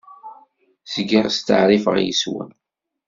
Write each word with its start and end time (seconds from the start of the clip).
Zgiɣ 0.93 1.25
steɛṛifeɣ 1.31 1.95
yes-wen. 1.99 2.49